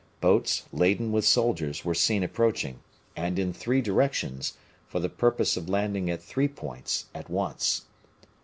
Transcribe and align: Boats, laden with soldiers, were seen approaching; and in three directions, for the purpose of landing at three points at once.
Boats, 0.19 0.63
laden 0.73 1.11
with 1.11 1.25
soldiers, 1.25 1.85
were 1.85 1.93
seen 1.93 2.23
approaching; 2.23 2.79
and 3.15 3.37
in 3.37 3.53
three 3.53 3.83
directions, 3.83 4.57
for 4.87 4.99
the 4.99 5.09
purpose 5.09 5.55
of 5.55 5.69
landing 5.69 6.09
at 6.09 6.23
three 6.23 6.47
points 6.47 7.05
at 7.13 7.29
once. 7.29 7.83